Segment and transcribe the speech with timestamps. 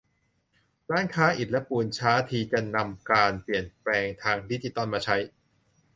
[0.91, 5.17] ร้านค้าอิฐและปูนช้าทีจะนำการเปลี่ยนแปลงทางดิจิตอลมาใช้